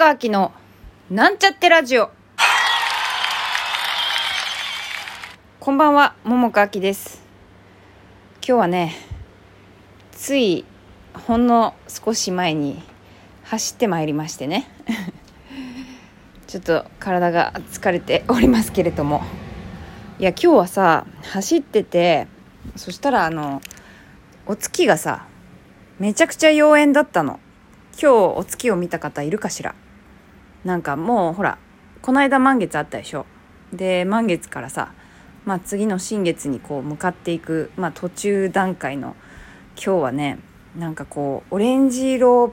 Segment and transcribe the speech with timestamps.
[0.00, 0.50] 川きの
[1.10, 2.08] なんちゃってラジオ。
[5.60, 7.22] こんばんは桃川きです。
[8.36, 8.96] 今日はね
[10.12, 10.64] つい
[11.12, 12.82] ほんの少し前に
[13.42, 14.70] 走ってまいりましてね。
[16.46, 19.22] ちょっと体が疲れておりますけれども。
[20.18, 22.26] いや今日はさ走ってて
[22.74, 23.60] そしたらあの
[24.46, 25.26] お月がさ
[25.98, 27.38] めちゃくちゃ妖艶だったの。
[28.00, 29.74] 今日お月を見た方いるかしら？
[30.64, 31.58] なんかもうほら
[32.02, 33.26] この間満月あったでしょ？
[33.72, 34.92] で満月からさ、
[35.44, 39.14] まあ、次の新月にこう向かっていく、まあ、途中段階の
[39.76, 40.38] 今日はね
[40.76, 42.52] なんかこうオレンジ色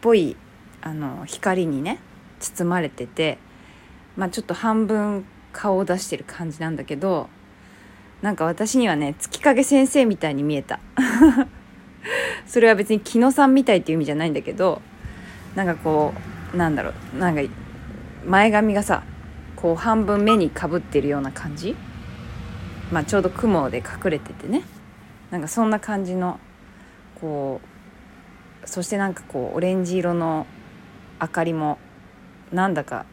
[0.00, 0.36] ぽい
[0.80, 1.98] あの光にね
[2.40, 3.38] 包まれてて、
[4.16, 7.28] まあ、ちょっと半分顔を出してる感じなんだけど
[8.22, 10.80] なんか私にはね月影先生みたいに見えた。
[12.46, 14.82] それは別に木野さんみたいっていう意味じゃないんだけど
[15.54, 17.18] なんかこうなんだろう。
[17.18, 17.42] なんか
[18.26, 19.02] 前髪がさ
[19.56, 21.74] こう半分目にかぶってるような感じ？
[22.92, 24.62] まあちょうど雲で隠れててね。
[25.30, 26.38] なんかそんな感じの
[27.20, 27.60] こ
[28.64, 30.46] うそしてなんかこうオレンジ色の
[31.20, 31.78] 明かりも
[32.52, 33.04] なんだか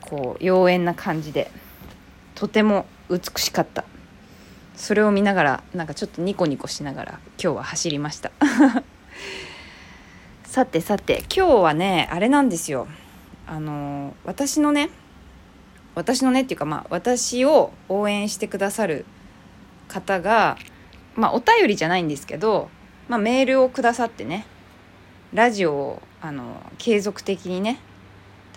[0.00, 1.50] こう妖艶な感じで
[2.34, 3.84] とても美しかった。
[4.76, 8.30] それを見ながらなんかちょっとニコニコしながら今日は走りました。
[10.50, 12.88] さてさて今日はねあれなんですよ。
[13.46, 14.90] あの私のね
[15.94, 19.04] 私のねっていうかまあ私を応援してくださる
[19.86, 20.58] 方が
[21.14, 22.68] まあお便りじゃないんですけど、
[23.08, 24.44] まあ、メールをくださってね
[25.32, 27.78] ラジオをあの継続的にね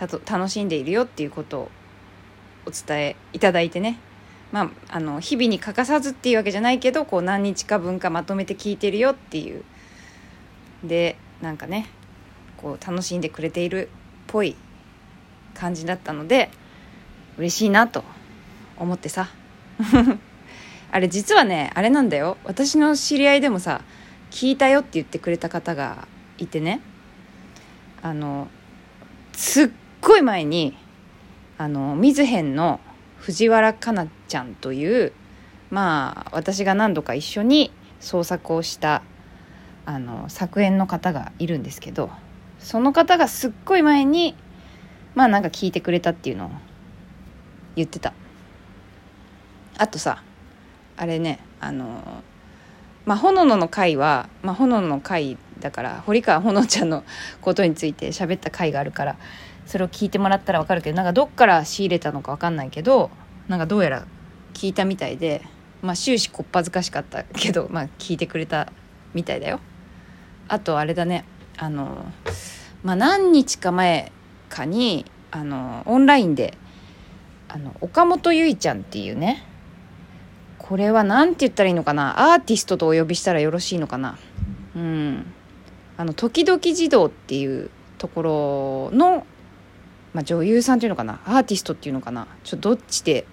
[0.00, 1.70] 楽しんでいるよっていうことを
[2.64, 3.98] お伝えいただいてね
[4.50, 9.62] まあ、あの日々に欠かさずっていうわけじゃないけどこう何日か分かまとめて聞いてるよっていう。
[10.84, 11.88] でなんかね
[12.56, 13.90] こう楽しんでくれているっ
[14.28, 14.56] ぽい
[15.54, 16.50] 感じだったので
[17.36, 18.04] 嬉しいなと
[18.78, 19.28] 思ってさ。
[20.94, 22.36] あれ実はねあれなんだよ。
[22.44, 23.82] 私の知り合いでもさ
[24.30, 26.06] 聞いたよって言ってくれた方が
[26.38, 26.80] いてね。
[28.02, 28.48] あの
[29.32, 29.68] すっ
[30.00, 30.76] ごい前に
[31.58, 32.80] あの水辺の
[33.18, 35.12] 藤原かなちゃんという
[35.70, 39.02] まあ私が何度か一緒に創作をした
[39.84, 42.10] あの作演の方がいるんですけど
[42.58, 44.36] その方がすっごい前に
[45.14, 46.50] まあなんか聞いてくれたっていうのを
[47.76, 48.12] 言ってた。
[49.78, 50.22] あとさ
[50.96, 52.22] あれねあの
[53.04, 57.04] まあほののの回は、まあ、ほののの回だから堀川ほのちゃんの
[57.40, 59.16] ことについて喋った回があるから
[59.66, 63.10] それを聞いてもらったら分かるけどなんかどっから仕入れたのか分かんないけど
[63.48, 64.06] なんかどうやら
[64.54, 65.42] 聞いたみたいで
[65.80, 68.72] まあ終始こっぱずかしかったけどまあ聞いてくれた
[69.14, 69.60] みたいだよ。
[70.52, 71.24] あとあれだね。
[71.56, 72.04] あの
[72.82, 74.12] まあ何日か前
[74.50, 76.58] かにあのオンラインで
[77.48, 79.46] あの岡本結衣ちゃんっていうね。
[80.58, 82.34] これは何て言ったらいいのかな。
[82.34, 84.18] アーティストとお呼びしたらよろしいのかな。
[84.76, 85.24] うん。
[85.96, 89.26] あの時々児童っていうところの
[90.12, 91.22] まあ、女優さんっていうのかな。
[91.24, 92.26] アーティストっていうのかな。
[92.44, 93.24] ちょっとどっちで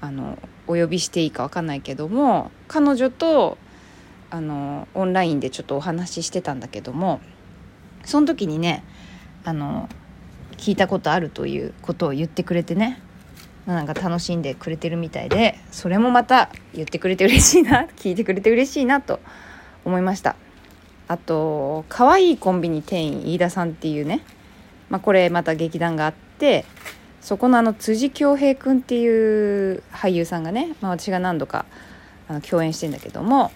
[0.00, 3.58] あのお呼びしていいか分かんないけども彼女と
[4.30, 7.20] あのオンラインでちょっとお話ししてたんだけども
[8.04, 8.84] その時にね
[9.44, 9.88] あの
[10.56, 13.00] 聞いたことあるということを言ってくれてね
[13.66, 19.20] なんか楽しんでくれてるみたいでそれもまた言ってくれて嬉しいな 聞いてくれて嬉しいなと
[19.84, 20.36] 思いました。
[21.08, 24.22] あと可愛いコンビニ店員飯田さんっていうね
[24.88, 26.64] まあ、これまた劇団があって
[27.20, 31.64] そこのあの辻恭平君っていう俳優さんがね、まあ、私が何度か
[32.28, 33.50] あの共演してんだけども、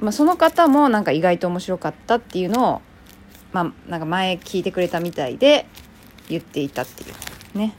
[0.00, 2.82] まあ、その方もなんか意外と面白かったっていうのを、
[3.52, 5.66] まあ、なんか前聞いてくれたみたいで
[6.28, 7.06] 言っていたってい
[7.54, 7.74] うね。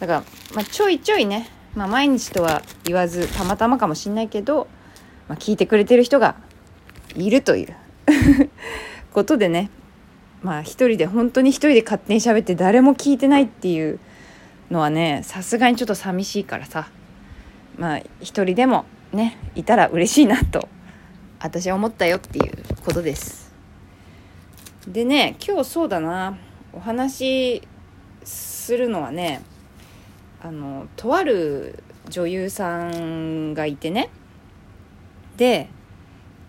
[0.00, 0.24] だから、
[0.54, 4.68] まあ、ちょいちょいね、まあ、毎日とは言わずたまたまかもしんないけど、
[5.28, 6.36] まあ、聞いてくれてる人が
[7.14, 7.76] いるという
[9.12, 9.70] ことでね。
[10.42, 13.98] まあ一人で本当に一人で勝手に喋って誰も聞いてないっていう
[14.70, 16.88] のはねさすがにちょっと寂しいからさ。
[17.78, 20.68] まあ一人でもねいたら嬉しいなと
[21.46, 22.52] 私思ったよっていう
[22.84, 23.52] ことです。
[24.88, 26.36] でね今日そうだな。
[26.72, 27.62] お話し
[28.24, 29.42] するのはね
[30.42, 34.10] あのとある女優さんがいてね。
[35.36, 35.68] で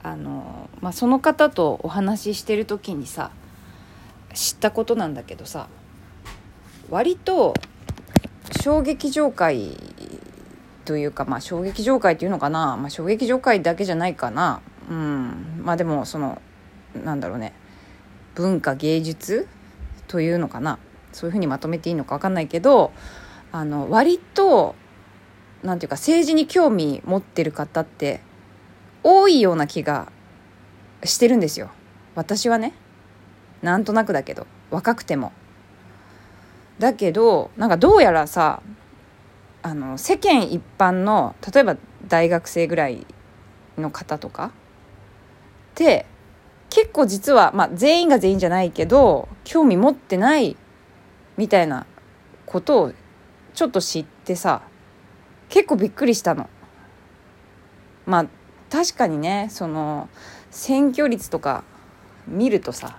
[0.02, 3.30] あの、まあ、その方とお話ししてる時にさ
[4.34, 5.68] 知ったことなんだけどさ
[6.90, 7.54] 割と
[8.62, 9.78] 衝撃場界
[10.86, 14.62] というかまあ衝撃場界っていうのかな、まあ、衝撃場界だけじゃないかな。
[14.90, 15.62] うん。
[15.64, 16.42] まあでもその
[17.04, 17.54] なんだろうね。
[18.36, 19.48] 文化芸術
[20.08, 20.80] というのかな。
[21.12, 22.92] そういうふうにまとめていいのか分かんないけど
[23.52, 24.76] あの割と
[25.64, 28.22] なんていうか政治に興味持ってる方って
[29.04, 30.12] 多いような気が
[31.04, 31.72] してるんですよ。
[32.16, 32.74] 私はね。
[33.62, 34.46] なんとなくだけど。
[34.70, 35.32] 若くても。
[36.80, 38.62] だけどなんかどうやらさ
[39.64, 43.06] あの世間一般の例えば大学生ぐらい
[43.78, 44.52] の方とか
[45.78, 46.08] って
[46.72, 50.58] 結構実は、まあ、全員が全員じゃないけど興味持ってない
[51.38, 51.86] みたいな
[52.48, 52.94] ことを
[53.54, 54.64] ちょっと知ってさ
[55.50, 56.50] 結構びっくりしたの。
[58.06, 58.26] まあ
[58.70, 60.10] 確かにねその
[60.50, 61.64] 選挙率とか
[62.28, 62.98] 見るとさ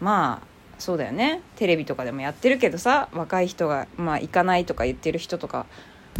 [0.00, 0.46] まあ
[0.78, 5.66] そうだよねテレビとかでもやってるけどさ若い人が、まあ、行かないとか言ってる人とか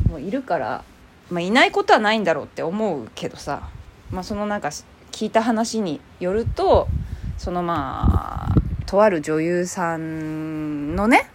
[0.08, 0.84] もいるから、
[1.30, 3.68] まあ、いないことはないんだろうって思うけどさ、
[4.10, 4.70] まあ、そのなんか
[5.10, 6.88] 聞いた話によると
[7.38, 8.54] そのまあ
[8.86, 11.30] とある女優さんのね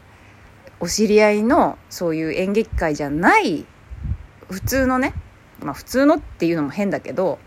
[0.80, 3.66] お知り合いのそういう演劇界じゃない
[4.50, 5.14] 普通のね
[5.62, 7.40] まあ普通のっていうのも変だけど、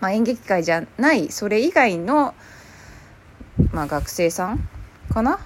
[0.00, 2.34] まあ、演劇界じゃないそれ以外の、
[3.72, 4.68] まあ、学生さん
[5.10, 5.40] かな？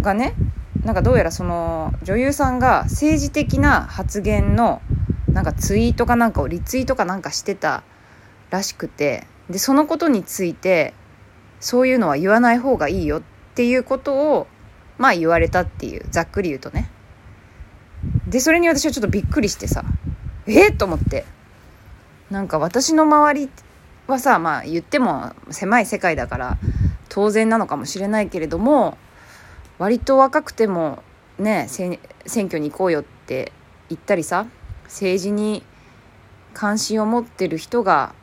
[0.00, 0.34] がね
[0.84, 4.82] なんかどうやらその女優さんが政治的な発言の
[5.28, 7.84] なんかツイートかなんかをリツイートかなんかしてた
[8.52, 10.94] らしくてでそのことについて
[11.58, 13.22] そういうのは言わない方がいいよっ
[13.54, 14.46] ていうことを
[14.98, 16.88] まあ言われたっていうざっくり言うとね。
[18.28, 19.84] でそれに私はちょっとびっくりしてさ
[20.46, 21.24] えっ、と思って。
[22.30, 23.50] なんか私の周り
[24.06, 26.58] はさまあ言っても狭い世界だから
[27.10, 28.96] 当然なのかもしれないけれども
[29.78, 31.02] 割と若くても
[31.38, 31.98] ね選
[32.46, 33.52] 挙に行こうよって
[33.90, 34.46] 言ったりさ
[34.84, 35.62] 政治に
[36.54, 38.14] 関心を持ってる人が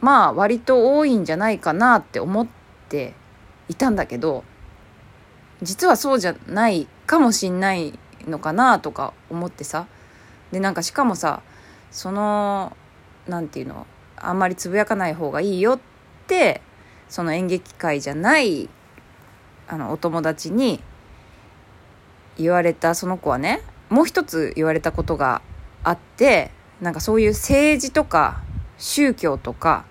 [0.00, 2.46] まあ割と多いんじゃないかなって思っ
[2.88, 3.14] て
[3.68, 4.44] いたんだけど
[5.62, 9.86] 実はそうじゃないかもしんないのかなとか思ってさ。
[10.52, 11.42] でなんかしかもさ
[11.90, 12.76] その
[13.28, 13.86] 何て言うの
[14.16, 15.80] あんまりつぶやかない方がいいよっ
[16.26, 16.60] て
[17.08, 18.68] その演劇界じゃない
[19.68, 20.80] あのお友達に
[22.36, 25.42] 言われたその子はねもう一つ言われたことが
[25.82, 26.50] あって
[26.80, 28.42] なんかそういう政治とか
[28.78, 29.84] 宗教とか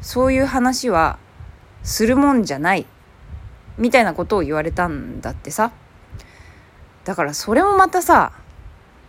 [0.00, 1.18] そういう話は
[1.82, 2.86] するもんじゃない。
[3.78, 5.72] みたいなことを言われたんだってさ。
[7.04, 8.32] だからそれもまたさ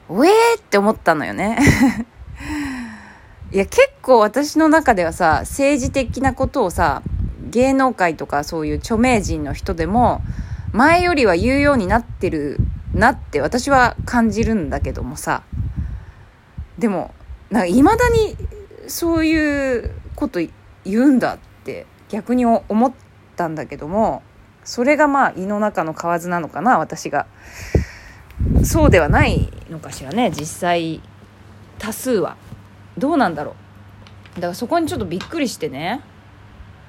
[0.08, 1.58] おえーって思ったのよね。
[3.52, 7.02] いや結構私の中ではさ政治的なことをさ
[7.50, 10.22] 芸能界とかそういう著名人の人でも
[10.72, 12.58] 前よりは言うようになってる
[12.94, 15.44] なって私は感じるんだけどもさ。
[16.78, 17.14] でも
[17.50, 18.38] なんか未だに
[18.88, 20.40] そういうこと
[20.86, 22.94] 言うんだって逆に思っ
[23.36, 24.24] たんだけども
[24.64, 27.28] それがまあ胃の中の蛙なのかな私が。
[28.64, 31.02] そうではないのかしらね実際
[31.80, 32.38] 多数は。
[32.98, 33.56] どうなんだろ
[34.34, 34.36] う。
[34.36, 36.02] だからそこにちょっとびっくりしてね。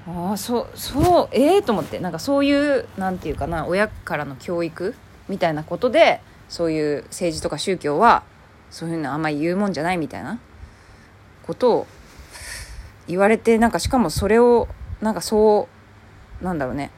[0.06, 1.98] ああそうそうええー、と思って。
[1.98, 4.94] なんかそういうなんていうかな親からの教育
[5.28, 8.24] みたいなことでそういう政治とか宗教は
[8.70, 10.38] そういうのあんまり言うもんじゃないみたいな
[11.46, 11.86] ことを
[13.08, 14.68] 言われてなんかしかもそれを
[15.00, 15.68] なんかそ
[16.40, 16.90] うなんだろうね。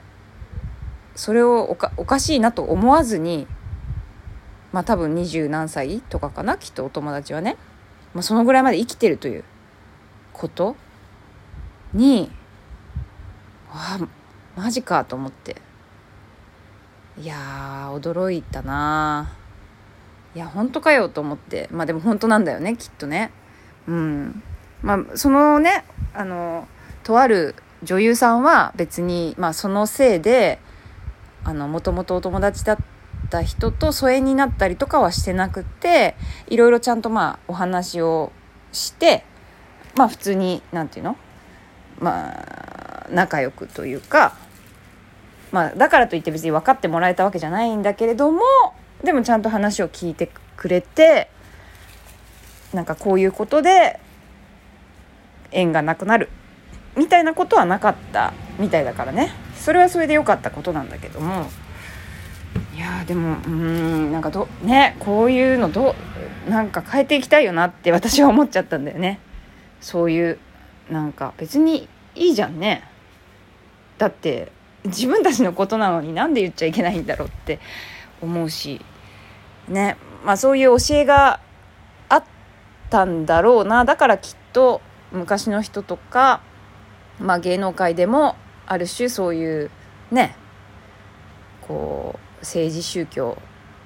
[1.14, 3.47] それをおかおかしいなと思わずに
[4.73, 7.57] まあ多分二十何歳とかかなきっとお友達はね、
[8.14, 9.45] まあ、そのぐらいまで生きてるという
[10.33, 10.75] こと
[11.93, 12.31] に
[13.71, 13.99] あ
[14.57, 15.57] マジかと思って。
[17.17, 19.33] いや驚いたな。
[20.35, 21.69] いや本当かよと思って。
[21.71, 23.31] まあでも本当なんだよねきっとね。
[23.87, 24.43] うん。
[24.83, 26.66] まあそのねあの
[27.02, 30.59] とある女優さんは別にまあそのせいで
[31.44, 32.78] もともとお友達だっ
[33.28, 36.14] た人と疎遠になったりとかはしてなくて
[36.47, 38.33] いろいろちゃんとまあお話を
[38.73, 39.25] して
[39.97, 41.16] まあ普通に何て言うの？
[41.99, 44.35] まあ仲良くというか、
[45.52, 48.40] まあ、だからといって別に分かってもらえたわけじゃないんだけれども
[49.02, 51.28] でもちゃんと話を聞いてくれて
[52.73, 54.00] なんかこういうことで
[55.54, 56.28] 縁がなくなる。
[56.96, 59.32] みたいなことはなかったみたいだからね。
[59.56, 61.46] それはそれで良かったことなんだけども。
[62.76, 65.94] いやでもうんなんかどねこういうのど
[66.49, 69.20] なんか変えていきたいよなって私は思っちゃったんだよね。
[69.80, 70.38] そういう
[70.90, 72.84] なんか別にいいじゃんね。
[73.99, 74.52] だって
[74.84, 77.61] 自分たちのことなのになんで言っちゃいけないんだろうって
[78.20, 78.84] 思うし。
[79.68, 81.40] ねまあそういう教えが
[82.08, 82.25] あっ
[82.90, 83.84] たんだろうな。
[83.84, 84.80] だからきっと
[85.14, 86.42] 昔の人とか、
[87.18, 89.71] まあ、芸能界でもある種そういう
[90.11, 90.37] ね
[91.62, 93.38] こう政治宗教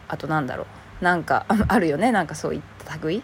[0.09, 0.67] あとなんだろ
[1.01, 3.23] うなんか あるよねなんかそういった類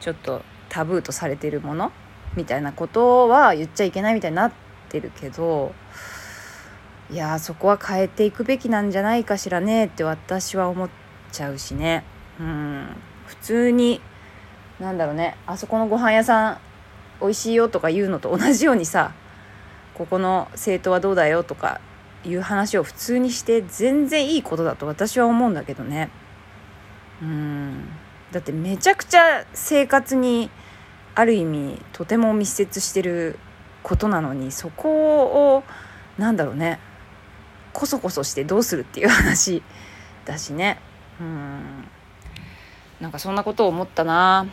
[0.00, 1.92] ちょっとタブーとされてるもの
[2.36, 4.52] みたいなことは言っちゃいけないみたいになっ
[4.88, 5.74] てるけど
[7.10, 10.90] いやそこは変えていくべきなんじゃないかしらねって私は思っ
[11.32, 12.04] ちゃうしね。
[12.38, 12.96] うん。
[13.26, 14.00] 普通に
[14.78, 16.58] なんだろうねあそこのご飯屋さん
[17.20, 19.12] 美味しいよとか言うのと同じようにさ
[19.94, 21.80] ここの政党はどうだよとか
[22.24, 26.10] いう話を普通にして全然いいことだと私は思うんだけどね。
[27.22, 27.88] うん。
[28.32, 30.50] だってめちゃくちゃ生活に
[31.14, 33.38] ある意味とても密接してる
[33.82, 35.64] ことなのにそこを
[36.18, 36.78] なんだろうね
[37.72, 39.62] こそこそしてどうするっていう話
[40.24, 40.78] だしね。
[41.20, 41.88] うん。
[43.00, 44.46] なんかそんなことを思ったな。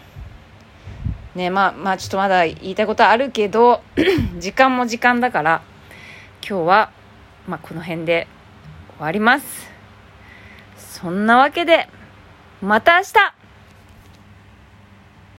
[1.37, 3.81] ねまあまあちょっとまだ言いたいことはあるけど
[4.39, 5.61] 時間も時間だから
[6.47, 6.91] 今日は、
[7.47, 8.27] まあ、この辺で
[8.97, 9.45] 終わります。
[10.77, 11.87] そんなわけで
[12.61, 13.36] また明日!